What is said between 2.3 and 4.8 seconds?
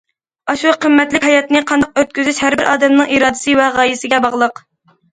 ھەر بىر ئادەمنىڭ ئىرادىسى ۋە غايىسىگە باغلىق.